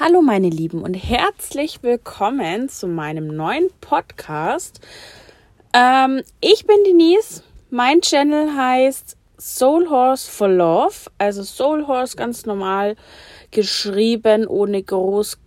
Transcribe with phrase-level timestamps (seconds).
[0.00, 4.80] Hallo meine Lieben und herzlich willkommen zu meinem neuen Podcast.
[5.72, 12.44] Ähm, ich bin Denise, mein Channel heißt Soul Horse for Love, also Soul Horse ganz
[12.44, 12.96] normal
[13.52, 15.38] geschrieben ohne groß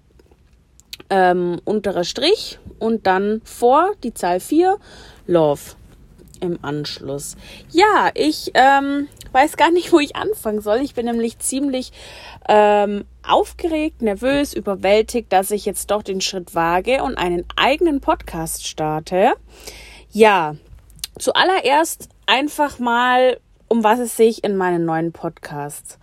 [1.09, 4.77] ähm, unterer Strich und dann vor die Zahl 4
[5.27, 5.59] Love
[6.41, 7.35] im Anschluss.
[7.71, 10.77] Ja, ich ähm, weiß gar nicht, wo ich anfangen soll.
[10.77, 11.91] Ich bin nämlich ziemlich
[12.47, 18.67] ähm, aufgeregt, nervös, überwältigt, dass ich jetzt doch den Schritt wage und einen eigenen Podcast
[18.67, 19.33] starte.
[20.11, 20.55] Ja,
[21.19, 25.99] zuallererst einfach mal, um was es sich in meinen neuen Podcast,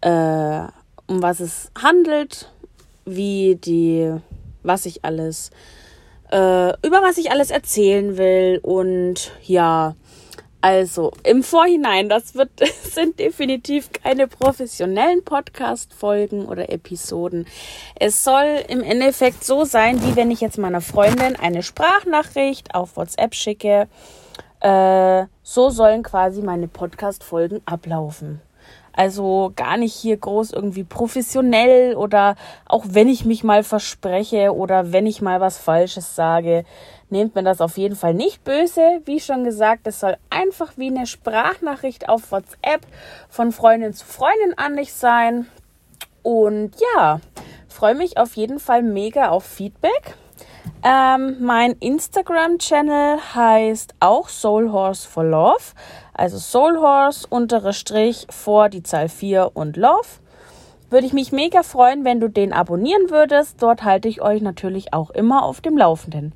[0.00, 0.62] äh,
[1.06, 2.50] um was es handelt,
[3.04, 4.14] wie die,
[4.62, 5.50] was ich alles
[6.34, 8.58] äh, über was ich alles erzählen will.
[8.62, 9.94] Und ja,
[10.60, 12.50] also im Vorhinein, das wird,
[12.82, 17.46] sind definitiv keine professionellen Podcast-Folgen oder Episoden.
[17.94, 22.96] Es soll im Endeffekt so sein, wie wenn ich jetzt meiner Freundin eine Sprachnachricht auf
[22.96, 23.86] WhatsApp schicke.
[24.60, 28.40] Äh, so sollen quasi meine Podcast-Folgen ablaufen.
[28.96, 34.92] Also gar nicht hier groß irgendwie professionell oder auch wenn ich mich mal verspreche oder
[34.92, 36.64] wenn ich mal was Falsches sage,
[37.10, 39.00] nehmt mir das auf jeden Fall nicht böse.
[39.04, 42.86] Wie schon gesagt, es soll einfach wie eine Sprachnachricht auf WhatsApp
[43.28, 45.46] von Freundin zu Freundin an dich sein.
[46.22, 47.20] Und ja,
[47.68, 50.16] freue mich auf jeden Fall mega auf Feedback.
[50.82, 55.72] Ähm, mein Instagram-Channel heißt auch Soul Horse for Love.
[56.14, 60.06] Also Soul Horse untere Strich vor die Zahl 4 und Love.
[60.88, 63.60] Würde ich mich mega freuen, wenn du den abonnieren würdest.
[63.60, 66.34] Dort halte ich euch natürlich auch immer auf dem Laufenden.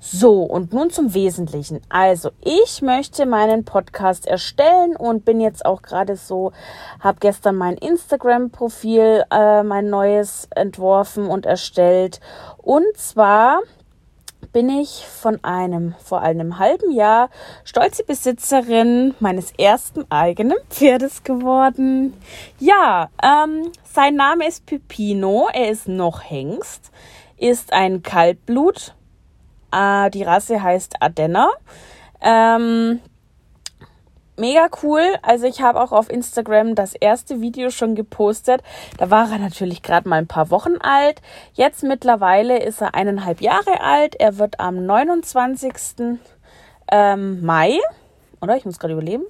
[0.00, 1.80] So, und nun zum Wesentlichen.
[1.90, 6.52] Also, ich möchte meinen Podcast erstellen und bin jetzt auch gerade so,
[6.98, 12.20] habe gestern mein Instagram-Profil, äh, mein neues entworfen und erstellt.
[12.56, 13.60] Und zwar
[14.52, 17.30] bin ich von einem vor einem halben Jahr
[17.64, 22.14] stolze Besitzerin meines ersten eigenen Pferdes geworden.
[22.58, 26.90] Ja, ähm, sein Name ist Pepino, er ist noch Hengst,
[27.36, 28.94] ist ein Kaltblut.
[29.72, 31.50] Äh, die Rasse heißt Ardenner.
[32.20, 33.00] Ähm,
[34.40, 35.02] mega cool.
[35.22, 38.62] Also ich habe auch auf Instagram das erste Video schon gepostet.
[38.98, 41.20] Da war er natürlich gerade mal ein paar Wochen alt.
[41.52, 44.16] Jetzt mittlerweile ist er eineinhalb Jahre alt.
[44.16, 46.18] Er wird am 29.
[46.90, 47.78] Ähm, Mai,
[48.40, 48.56] oder?
[48.56, 49.24] Ich muss gerade überleben.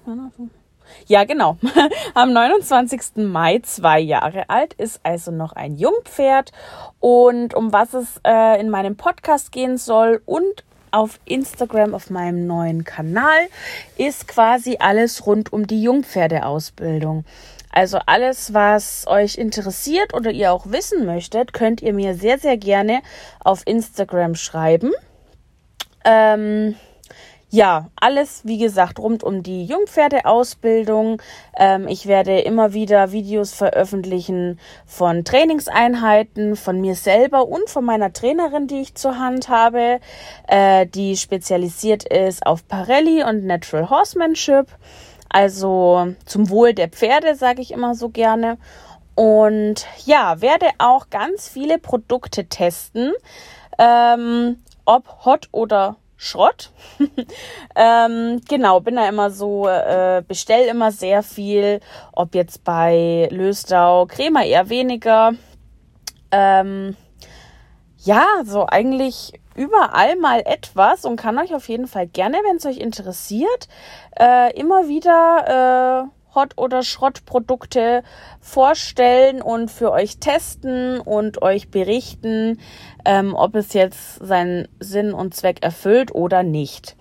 [1.06, 1.56] Ja, genau.
[2.14, 3.16] Am 29.
[3.16, 6.52] Mai zwei Jahre alt, ist also noch ein Jungpferd.
[6.98, 12.46] Und um was es äh, in meinem Podcast gehen soll und auf Instagram auf meinem
[12.46, 13.48] neuen Kanal
[13.96, 17.24] ist quasi alles rund um die Jungpferdeausbildung.
[17.72, 22.56] Also alles, was euch interessiert oder ihr auch wissen möchtet, könnt ihr mir sehr, sehr
[22.56, 23.00] gerne
[23.44, 24.92] auf Instagram schreiben.
[26.04, 26.74] Ähm,
[27.50, 31.20] ja, alles, wie gesagt, rund um die Jungpferdeausbildung.
[31.56, 38.12] Ähm, ich werde immer wieder Videos veröffentlichen von Trainingseinheiten, von mir selber und von meiner
[38.12, 39.98] Trainerin, die ich zur Hand habe,
[40.46, 44.68] äh, die spezialisiert ist auf Parelli und Natural Horsemanship.
[45.28, 48.58] Also zum Wohl der Pferde, sage ich immer so gerne.
[49.16, 53.12] Und ja, werde auch ganz viele Produkte testen,
[53.78, 56.70] ähm, ob hot oder Schrott.
[57.74, 61.80] ähm, genau, bin da immer so, äh, bestell immer sehr viel,
[62.12, 65.32] ob jetzt bei Lösdau, Crema eher weniger.
[66.30, 66.94] Ähm,
[67.96, 72.66] ja, so eigentlich überall mal etwas und kann euch auf jeden Fall gerne, wenn es
[72.66, 73.68] euch interessiert,
[74.18, 78.02] äh, immer wieder äh, Hot- oder Schrottprodukte
[78.40, 82.60] vorstellen und für euch testen und euch berichten,
[83.04, 86.96] ähm, ob es jetzt seinen Sinn und Zweck erfüllt oder nicht.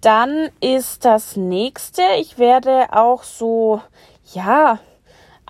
[0.00, 3.80] Dann ist das nächste, ich werde auch so,
[4.32, 4.78] ja,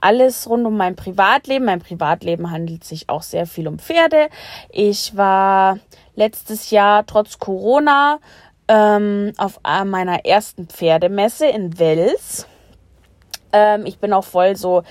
[0.00, 1.64] alles rund um mein Privatleben.
[1.64, 4.28] Mein Privatleben handelt sich auch sehr viel um Pferde.
[4.68, 5.78] Ich war
[6.14, 8.18] letztes Jahr trotz Corona
[8.68, 12.46] ähm, auf meiner ersten Pferdemesse in Wels
[13.54, 14.82] ähm, ich bin auch voll so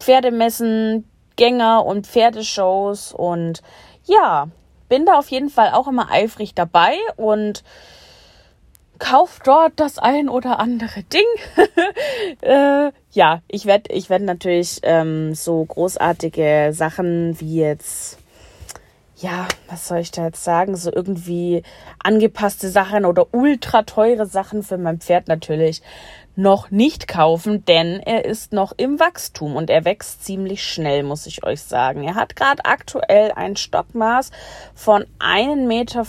[0.00, 3.62] Pferdemessen, Gänger und Pferdeshows und
[4.04, 4.48] ja,
[4.88, 7.62] bin da auf jeden Fall auch immer eifrig dabei und
[8.98, 11.26] kauf dort das ein oder andere Ding.
[12.40, 18.18] äh, ja, ich werde ich werd natürlich ähm, so großartige Sachen wie jetzt
[19.16, 21.62] ja, was soll ich da jetzt sagen, so irgendwie
[22.02, 25.82] angepasste Sachen oder ultra teure Sachen für mein Pferd natürlich
[26.38, 31.26] noch nicht kaufen, denn er ist noch im Wachstum und er wächst ziemlich schnell, muss
[31.26, 32.04] ich euch sagen.
[32.04, 34.32] Er hat gerade aktuell ein Stockmaß
[34.74, 36.04] von 1,50 Meter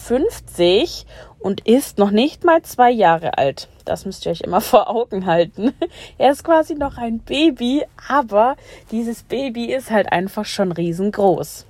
[1.39, 3.69] und ist noch nicht mal zwei Jahre alt.
[3.85, 5.71] Das müsst ihr euch immer vor Augen halten.
[6.17, 8.57] Er ist quasi noch ein Baby, aber
[8.91, 11.66] dieses Baby ist halt einfach schon riesengroß.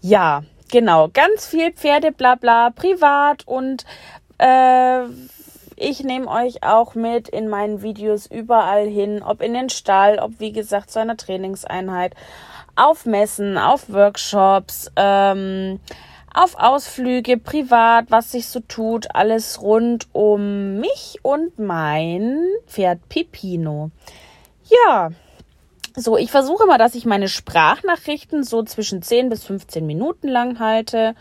[0.00, 3.84] Ja, genau, ganz viel Pferde, bla bla, privat und
[4.38, 5.04] äh,
[5.76, 10.40] ich nehme euch auch mit in meinen Videos überall hin, ob in den Stall, ob
[10.40, 12.14] wie gesagt zu einer Trainingseinheit,
[12.76, 15.80] auf Messen, auf Workshops, ähm,
[16.32, 23.90] auf Ausflüge, privat, was sich so tut, alles rund um mich und mein Pferd Pipino.
[24.64, 25.10] Ja,
[25.96, 30.58] so, ich versuche immer, dass ich meine Sprachnachrichten so zwischen 10 bis 15 Minuten lang
[30.58, 31.14] halte.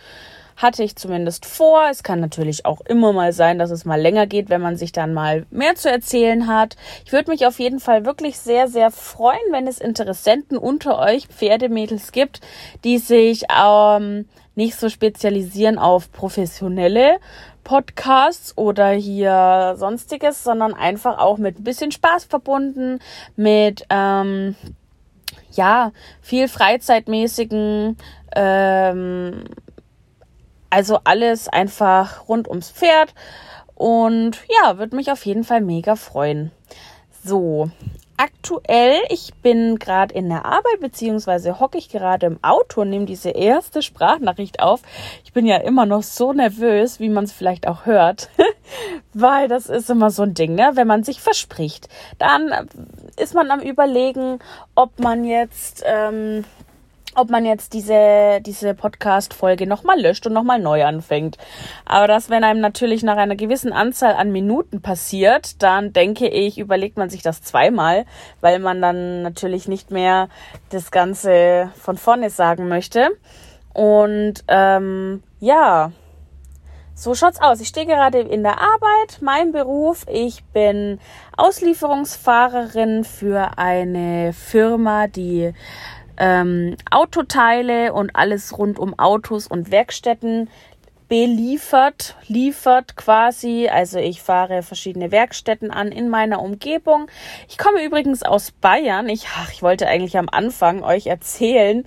[0.57, 1.87] Hatte ich zumindest vor.
[1.89, 4.91] Es kann natürlich auch immer mal sein, dass es mal länger geht, wenn man sich
[4.91, 6.75] dann mal mehr zu erzählen hat.
[7.05, 11.27] Ich würde mich auf jeden Fall wirklich sehr, sehr freuen, wenn es Interessenten unter euch
[11.27, 12.41] Pferdemädels gibt,
[12.83, 17.17] die sich ähm, nicht so spezialisieren auf professionelle
[17.63, 22.99] Podcasts oder hier sonstiges, sondern einfach auch mit ein bisschen Spaß verbunden,
[23.35, 24.55] mit ähm,
[25.51, 25.91] ja
[26.21, 27.97] viel freizeitmäßigen
[28.35, 29.43] ähm,
[30.69, 33.13] also alles einfach rund ums Pferd.
[33.75, 36.51] Und ja, würde mich auf jeden Fall mega freuen.
[37.23, 37.69] So,
[38.17, 43.05] aktuell, ich bin gerade in der Arbeit, beziehungsweise hocke ich gerade im Auto und nehme
[43.05, 44.81] diese erste Sprachnachricht auf.
[45.23, 48.29] Ich bin ja immer noch so nervös, wie man es vielleicht auch hört,
[49.13, 50.71] weil das ist immer so ein Ding, ne?
[50.75, 51.89] wenn man sich verspricht.
[52.17, 52.51] Dann
[53.17, 54.39] ist man am Überlegen,
[54.75, 56.45] ob man jetzt ähm,
[57.15, 61.37] ob man jetzt diese, diese Podcast-Folge nochmal löscht und nochmal neu anfängt.
[61.85, 66.57] Aber das, wenn einem natürlich nach einer gewissen Anzahl an Minuten passiert, dann denke ich,
[66.57, 68.05] überlegt man sich das zweimal,
[68.41, 70.29] weil man dann natürlich nicht mehr
[70.69, 73.09] das Ganze von vorne sagen möchte.
[73.73, 75.91] Und ähm, ja,
[76.97, 77.59] so schaut's aus.
[77.59, 80.05] Ich stehe gerade in der Arbeit, mein Beruf.
[80.09, 80.99] Ich bin
[81.35, 85.53] Auslieferungsfahrerin für eine Firma, die
[86.17, 90.49] ähm, Autoteile und alles rund um Autos und Werkstätten
[91.07, 93.69] beliefert, liefert quasi.
[93.71, 97.07] Also ich fahre verschiedene Werkstätten an in meiner Umgebung.
[97.47, 99.07] Ich komme übrigens aus Bayern.
[99.09, 101.85] Ich, ach, ich wollte eigentlich am Anfang euch erzählen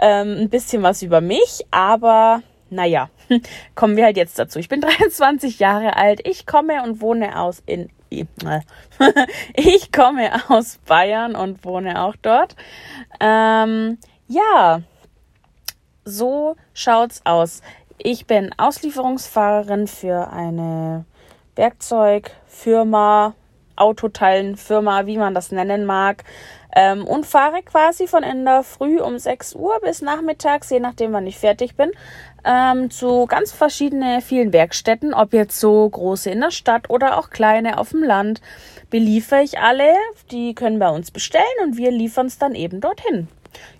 [0.00, 3.10] ähm, ein bisschen was über mich, aber naja,
[3.74, 4.58] kommen wir halt jetzt dazu.
[4.58, 6.26] Ich bin 23 Jahre alt.
[6.26, 7.90] Ich komme und wohne aus in
[9.54, 12.56] ich komme aus Bayern und wohne auch dort.
[13.20, 14.82] Ähm, ja,
[16.04, 17.62] so schaut's aus.
[17.98, 21.04] Ich bin Auslieferungsfahrerin für eine
[21.56, 23.34] Werkzeugfirma,
[23.76, 26.24] Autoteilenfirma, wie man das nennen mag.
[26.74, 31.12] Ähm, und fahre quasi von in der Früh um 6 Uhr bis nachmittags, je nachdem,
[31.12, 31.90] wann ich fertig bin,
[32.44, 37.30] ähm, zu ganz verschiedene vielen Werkstätten, ob jetzt so große in der Stadt oder auch
[37.30, 38.40] kleine auf dem Land,
[38.88, 39.94] beliefere ich alle.
[40.30, 43.28] Die können bei uns bestellen und wir liefern es dann eben dorthin.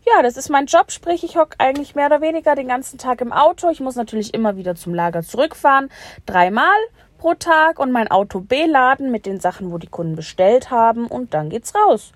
[0.05, 3.21] Ja, das ist mein Job, sprich ich hocke eigentlich mehr oder weniger den ganzen Tag
[3.21, 3.71] im Auto.
[3.71, 5.91] Ich muss natürlich immer wieder zum Lager zurückfahren,
[6.27, 6.77] dreimal
[7.19, 11.35] pro Tag und mein Auto beladen mit den Sachen, wo die Kunden bestellt haben und
[11.35, 12.13] dann geht's raus.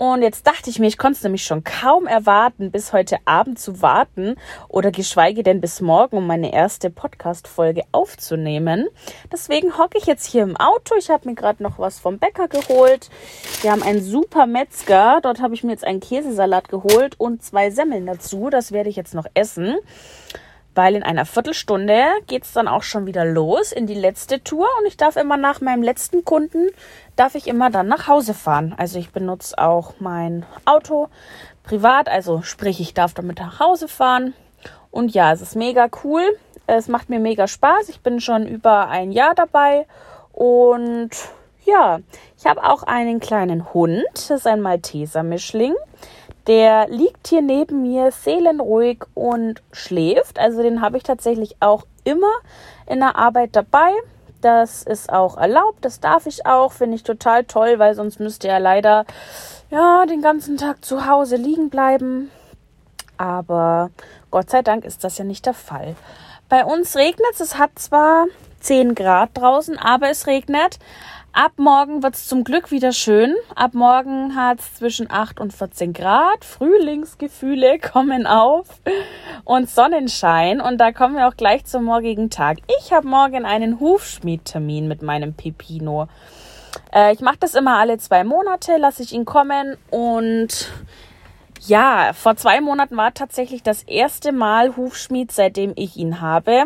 [0.00, 3.58] Und jetzt dachte ich mir, ich konnte es nämlich schon kaum erwarten, bis heute Abend
[3.58, 4.36] zu warten
[4.66, 8.88] oder geschweige denn bis morgen, um meine erste Podcast-Folge aufzunehmen.
[9.30, 10.94] Deswegen hocke ich jetzt hier im Auto.
[10.96, 13.10] Ich habe mir gerade noch was vom Bäcker geholt.
[13.60, 15.20] Wir haben einen super Metzger.
[15.22, 18.48] Dort habe ich mir jetzt einen Käsesalat geholt und zwei Semmeln dazu.
[18.48, 19.76] Das werde ich jetzt noch essen
[20.74, 24.68] weil in einer Viertelstunde geht es dann auch schon wieder los in die letzte Tour
[24.78, 26.68] und ich darf immer nach meinem letzten Kunden,
[27.16, 28.74] darf ich immer dann nach Hause fahren.
[28.76, 31.08] Also ich benutze auch mein Auto
[31.64, 34.34] privat, also sprich, ich darf damit nach Hause fahren.
[34.90, 36.22] Und ja, es ist mega cool.
[36.66, 37.88] Es macht mir mega Spaß.
[37.88, 39.86] Ich bin schon über ein Jahr dabei
[40.32, 41.10] und
[41.64, 42.00] ja,
[42.38, 44.04] ich habe auch einen kleinen Hund.
[44.14, 45.74] Das ist ein Malteser-Mischling.
[46.50, 50.40] Der liegt hier neben mir seelenruhig und schläft.
[50.40, 52.32] Also den habe ich tatsächlich auch immer
[52.86, 53.92] in der Arbeit dabei.
[54.40, 58.48] Das ist auch erlaubt, das darf ich auch, finde ich total toll, weil sonst müsste
[58.48, 59.04] er leider
[59.70, 62.32] ja den ganzen Tag zu Hause liegen bleiben.
[63.16, 63.90] Aber
[64.32, 65.94] Gott sei Dank ist das ja nicht der Fall.
[66.48, 67.40] Bei uns regnet es.
[67.40, 68.26] Es hat zwar
[68.58, 70.80] 10 Grad draußen, aber es regnet.
[71.32, 73.36] Ab morgen wird es zum Glück wieder schön.
[73.54, 76.44] Ab morgen hat es zwischen 8 und 14 Grad.
[76.44, 78.66] Frühlingsgefühle kommen auf
[79.44, 80.60] und Sonnenschein.
[80.60, 82.58] Und da kommen wir auch gleich zum morgigen Tag.
[82.80, 86.08] Ich habe morgen einen Hufschmiedtermin mit meinem Pepino.
[86.92, 89.76] Äh, ich mache das immer alle zwei Monate, lasse ich ihn kommen.
[89.90, 90.68] Und
[91.60, 96.64] ja, vor zwei Monaten war tatsächlich das erste Mal Hufschmied, seitdem ich ihn habe.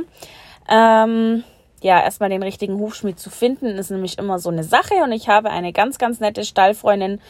[0.71, 1.45] Ähm,
[1.85, 4.95] ja, erstmal den richtigen Hufschmied zu finden, ist nämlich immer so eine Sache.
[5.05, 7.21] Und ich habe eine ganz, ganz nette Stallfreundin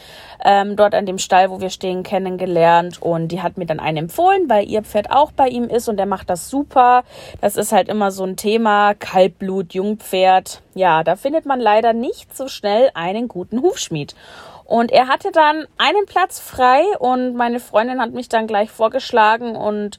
[0.45, 3.01] ähm, dort an dem Stall, wo wir stehen, kennengelernt.
[3.01, 5.97] Und die hat mir dann einen empfohlen, weil ihr Pferd auch bei ihm ist und
[5.97, 7.03] der macht das super.
[7.41, 8.93] Das ist halt immer so ein Thema.
[8.93, 10.61] Kaltblut, Jungpferd.
[10.73, 14.15] Ja, da findet man leider nicht so schnell einen guten Hufschmied.
[14.63, 19.57] Und er hatte dann einen Platz frei und meine Freundin hat mich dann gleich vorgeschlagen
[19.57, 19.97] und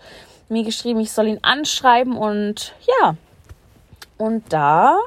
[0.48, 2.72] mir geschrieben, ich soll ihn anschreiben und
[3.02, 3.16] ja,
[4.18, 4.98] und da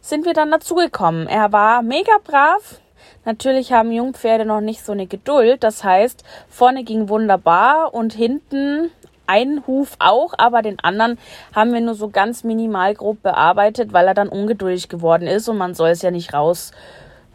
[0.00, 1.26] sind wir dann dazugekommen.
[1.26, 2.80] Er war mega brav.
[3.24, 5.64] Natürlich haben Jungpferde noch nicht so eine Geduld.
[5.64, 8.90] Das heißt, vorne ging wunderbar und hinten
[9.26, 11.18] ein Huf auch, aber den anderen
[11.54, 15.56] haben wir nur so ganz minimal grob bearbeitet, weil er dann ungeduldig geworden ist und
[15.56, 16.72] man soll es ja nicht raus,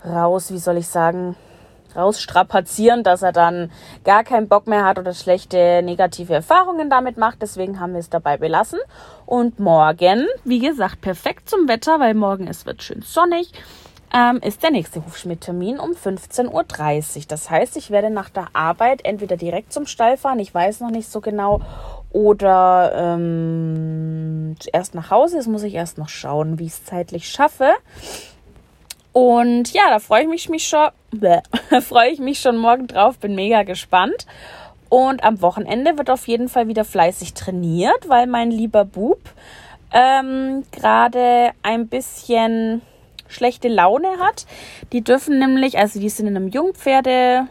[0.06, 1.36] raus, wie soll ich sagen,
[1.96, 3.72] rausstrapazieren, dass er dann
[4.04, 7.42] gar keinen Bock mehr hat oder schlechte negative Erfahrungen damit macht.
[7.42, 8.80] Deswegen haben wir es dabei belassen.
[9.26, 13.52] Und morgen, wie gesagt, perfekt zum Wetter, weil morgen es wird schön sonnig,
[14.14, 16.50] ähm, ist der nächste Hufschmidt-Termin um 15.30
[17.18, 17.24] Uhr.
[17.28, 20.90] Das heißt, ich werde nach der Arbeit entweder direkt zum Stall fahren, ich weiß noch
[20.90, 21.62] nicht so genau,
[22.12, 25.38] oder ähm, erst nach Hause.
[25.38, 27.74] Das muss ich erst noch schauen, wie ich es zeitlich schaffe.
[29.12, 30.90] Und ja, da freue ich mich, mich schon,
[31.82, 34.26] freue ich mich schon morgen drauf, bin mega gespannt.
[34.90, 39.20] Und am Wochenende wird auf jeden Fall wieder fleißig trainiert, weil mein lieber Bub
[39.94, 42.82] ähm, gerade ein bisschen
[43.28, 44.46] schlechte Laune hat.
[44.92, 47.48] Die dürfen nämlich, also die sind in einem Jungpferde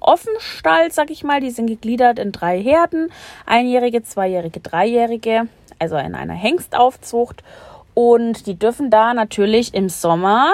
[0.00, 3.10] Offenstall, sag ich mal, die sind gegliedert in drei Herden,
[3.46, 7.42] einjährige, zweijährige, dreijährige, also in einer Hengstaufzucht.
[7.98, 10.52] Und die dürfen da natürlich im Sommer,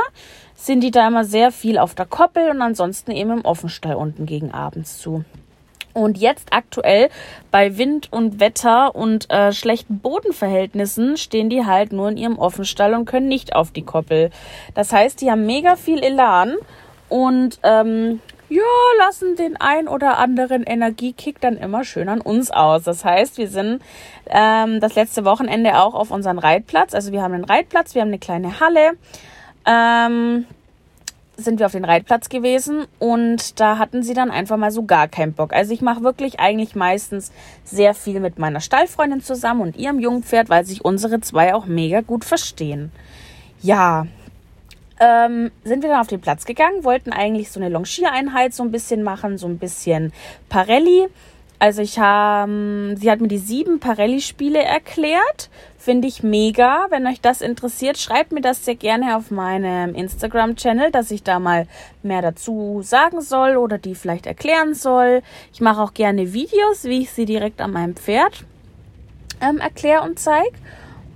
[0.54, 4.24] sind die da immer sehr viel auf der Koppel und ansonsten eben im Offenstall unten
[4.24, 5.26] gegen abends zu.
[5.92, 7.10] Und jetzt aktuell
[7.50, 12.94] bei Wind und Wetter und äh, schlechten Bodenverhältnissen stehen die halt nur in ihrem Offenstall
[12.94, 14.30] und können nicht auf die Koppel.
[14.74, 16.54] Das heißt, die haben mega viel Elan
[17.10, 18.22] und ähm,
[18.54, 22.84] ja, lassen den ein oder anderen Energiekick dann immer schön an uns aus.
[22.84, 23.82] Das heißt, wir sind
[24.26, 26.94] ähm, das letzte Wochenende auch auf unseren Reitplatz.
[26.94, 28.92] Also wir haben einen Reitplatz, wir haben eine kleine Halle.
[29.66, 30.46] Ähm,
[31.36, 35.08] sind wir auf den Reitplatz gewesen und da hatten sie dann einfach mal so gar
[35.08, 35.52] keinen Bock.
[35.52, 37.32] Also ich mache wirklich eigentlich meistens
[37.64, 42.02] sehr viel mit meiner Stallfreundin zusammen und ihrem Jungpferd, weil sich unsere zwei auch mega
[42.02, 42.92] gut verstehen.
[43.62, 44.06] Ja,
[45.04, 48.70] ähm, sind wir dann auf den Platz gegangen, wollten eigentlich so eine Longiereinheit so ein
[48.70, 50.12] bisschen machen, so ein bisschen
[50.48, 51.08] Parelli.
[51.58, 55.50] Also ich habe, sie hat mir die sieben Parelli-Spiele erklärt.
[55.78, 56.86] Finde ich mega.
[56.88, 61.38] Wenn euch das interessiert, schreibt mir das sehr gerne auf meinem Instagram-Channel, dass ich da
[61.38, 61.66] mal
[62.02, 65.22] mehr dazu sagen soll oder die vielleicht erklären soll.
[65.52, 68.44] Ich mache auch gerne Videos, wie ich sie direkt an meinem Pferd
[69.42, 70.56] ähm, erkläre und zeige.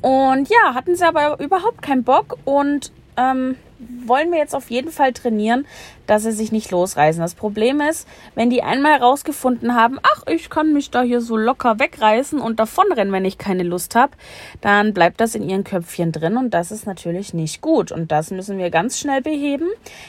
[0.03, 4.91] Und ja, hatten sie aber überhaupt keinen Bock und ähm, wollen wir jetzt auf jeden
[4.91, 5.67] Fall trainieren,
[6.07, 7.21] dass sie sich nicht losreißen.
[7.21, 11.37] Das Problem ist, wenn die einmal herausgefunden haben, ach, ich kann mich da hier so
[11.37, 14.13] locker wegreißen und davonrennen, wenn ich keine Lust habe,
[14.61, 18.31] dann bleibt das in ihren Köpfchen drin und das ist natürlich nicht gut und das
[18.31, 19.69] müssen wir ganz schnell beheben.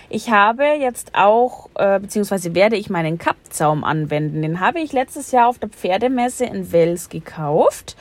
[0.09, 4.41] Ich habe jetzt auch, äh, beziehungsweise werde ich meinen Kappzaum anwenden.
[4.41, 7.95] Den habe ich letztes Jahr auf der Pferdemesse in Wels gekauft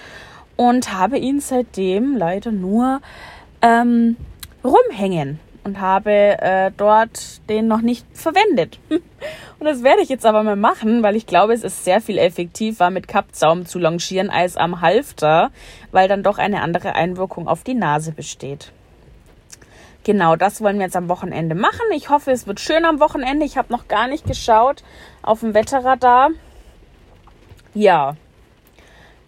[0.56, 3.00] und habe ihn seitdem leider nur
[3.60, 4.16] ähm,
[4.64, 8.78] rumhängen und habe äh, dort den noch nicht verwendet.
[8.88, 9.02] und
[9.60, 12.90] das werde ich jetzt aber mal machen, weil ich glaube, es ist sehr viel effektiver,
[12.90, 15.50] mit Kappzaum zu longieren als am Halfter,
[15.92, 18.72] weil dann doch eine andere Einwirkung auf die Nase besteht.
[20.04, 21.84] Genau, das wollen wir jetzt am Wochenende machen.
[21.94, 23.44] Ich hoffe, es wird schön am Wochenende.
[23.44, 24.82] Ich habe noch gar nicht geschaut
[25.22, 26.30] auf dem Wetterradar.
[27.74, 28.16] Ja,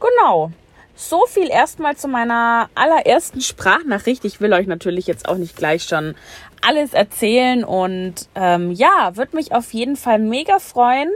[0.01, 0.53] genau.
[1.01, 4.23] So viel erstmal zu meiner allerersten Sprachnachricht.
[4.27, 6.15] Ich will euch natürlich jetzt auch nicht gleich schon
[6.61, 11.11] alles erzählen und ähm, ja, würde mich auf jeden Fall mega freuen,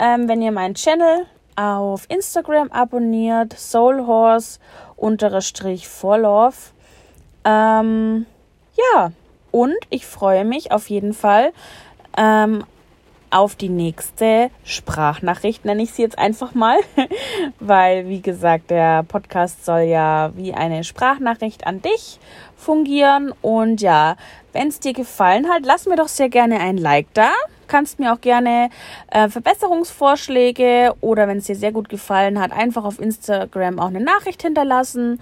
[0.00, 4.60] ähm, wenn ihr meinen Channel auf Instagram abonniert, soulhorse
[4.96, 6.72] unterstrich vorlauf.
[7.44, 8.24] Ähm,
[8.94, 9.12] ja,
[9.50, 11.52] und ich freue mich auf jeden Fall,
[12.16, 12.64] ähm,
[13.30, 16.78] auf die nächste Sprachnachricht, nenne ich sie jetzt einfach mal,
[17.60, 22.18] weil, wie gesagt, der Podcast soll ja wie eine Sprachnachricht an dich
[22.56, 23.32] fungieren.
[23.42, 24.16] Und ja,
[24.52, 27.30] wenn es dir gefallen hat, lass mir doch sehr gerne ein Like da.
[27.66, 28.70] Kannst mir auch gerne
[29.10, 34.00] äh, Verbesserungsvorschläge oder wenn es dir sehr gut gefallen hat, einfach auf Instagram auch eine
[34.00, 35.20] Nachricht hinterlassen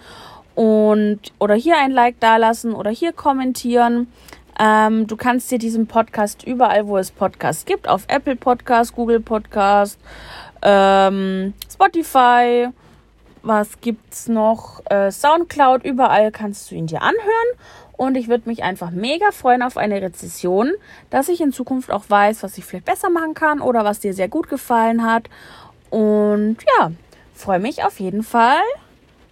[0.55, 4.09] und oder hier ein Like dalassen oder hier kommentieren.
[4.59, 9.21] Ähm, du kannst dir diesen Podcast überall, wo es Podcasts gibt, auf Apple Podcast, Google
[9.21, 9.99] Podcast,
[10.63, 12.69] ähm, Spotify,
[13.43, 14.83] was gibt's noch?
[14.91, 17.59] Äh, Soundcloud, überall kannst du ihn dir anhören.
[17.97, 20.73] Und ich würde mich einfach mega freuen auf eine Rezession,
[21.09, 24.13] dass ich in Zukunft auch weiß, was ich vielleicht besser machen kann oder was dir
[24.13, 25.31] sehr gut gefallen hat.
[25.89, 26.91] Und ja,
[27.35, 28.61] freue mich auf jeden Fall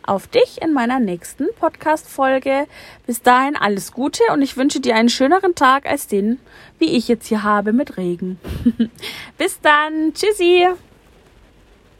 [0.07, 2.67] auf dich in meiner nächsten Podcast-Folge.
[3.07, 6.39] Bis dahin alles Gute und ich wünsche dir einen schöneren Tag als den,
[6.79, 8.39] wie ich jetzt hier habe mit Regen.
[9.39, 10.13] Bis dann.
[10.15, 10.69] Tschüssi.